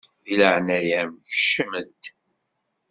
Di 0.25 0.35
leɛnaya-m 0.39 1.13
kcem-d! 1.31 2.01